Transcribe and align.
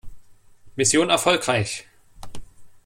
Mission 0.77 1.11
erfolgreich! 1.11 1.87